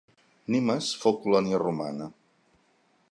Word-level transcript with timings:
Nimes 0.55 0.87
fou 1.03 1.19
colònia 1.27 1.59
romana. 1.65 2.11